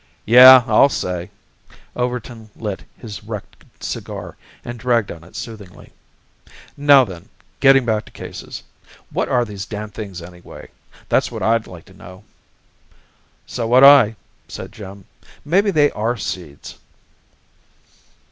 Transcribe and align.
"Yeah, 0.25 0.63
I'll 0.65 0.89
say!" 0.89 1.29
Overton 1.95 2.49
lit 2.55 2.83
his 2.97 3.23
wrecked 3.23 3.65
cigar 3.83 4.35
and 4.65 4.79
dragged 4.79 5.11
on 5.11 5.23
it 5.23 5.35
soothingly. 5.35 5.93
"Now 6.75 7.05
then, 7.05 7.29
getting 7.59 7.85
back 7.85 8.05
to 8.05 8.11
cases 8.11 8.63
what 9.11 9.29
are 9.29 9.45
these 9.45 9.67
damn 9.67 9.91
things, 9.91 10.19
anyway? 10.19 10.69
That's 11.07 11.31
what 11.31 11.43
I'd 11.43 11.67
like 11.67 11.85
to 11.85 11.93
know." 11.93 12.23
"So 13.45 13.67
would 13.67 13.83
I," 13.83 14.15
said 14.47 14.71
Jim. 14.71 15.05
"Maybe 15.45 15.69
they 15.69 15.91
are 15.91 16.17
seeds?" 16.17 16.79